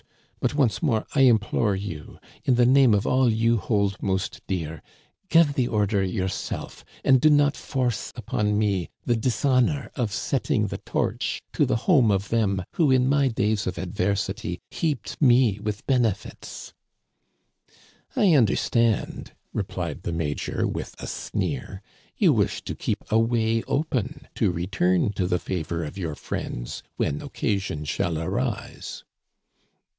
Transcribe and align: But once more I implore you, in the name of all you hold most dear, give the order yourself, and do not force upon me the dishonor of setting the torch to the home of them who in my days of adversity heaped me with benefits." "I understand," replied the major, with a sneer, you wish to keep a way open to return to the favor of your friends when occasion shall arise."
But 0.39 0.55
once 0.55 0.81
more 0.81 1.05
I 1.13 1.21
implore 1.21 1.75
you, 1.75 2.17
in 2.43 2.55
the 2.55 2.65
name 2.65 2.95
of 2.95 3.05
all 3.05 3.31
you 3.31 3.57
hold 3.57 4.01
most 4.01 4.41
dear, 4.47 4.81
give 5.29 5.53
the 5.53 5.67
order 5.67 6.01
yourself, 6.01 6.83
and 7.03 7.21
do 7.21 7.29
not 7.29 7.55
force 7.55 8.11
upon 8.15 8.57
me 8.57 8.89
the 9.05 9.15
dishonor 9.15 9.91
of 9.95 10.11
setting 10.11 10.65
the 10.65 10.79
torch 10.79 11.43
to 11.53 11.67
the 11.67 11.75
home 11.85 12.09
of 12.09 12.29
them 12.29 12.63
who 12.71 12.89
in 12.89 13.07
my 13.07 13.27
days 13.27 13.67
of 13.67 13.77
adversity 13.77 14.59
heaped 14.71 15.21
me 15.21 15.59
with 15.59 15.85
benefits." 15.85 16.73
"I 18.15 18.33
understand," 18.33 19.33
replied 19.53 20.01
the 20.01 20.11
major, 20.11 20.65
with 20.65 20.95
a 20.97 21.05
sneer, 21.05 21.83
you 22.17 22.33
wish 22.33 22.63
to 22.63 22.73
keep 22.73 22.97
a 23.11 23.19
way 23.19 23.61
open 23.67 24.27
to 24.33 24.49
return 24.51 25.13
to 25.13 25.27
the 25.27 25.37
favor 25.37 25.85
of 25.85 25.99
your 25.99 26.15
friends 26.15 26.81
when 26.97 27.21
occasion 27.21 27.85
shall 27.85 28.17
arise." 28.17 29.03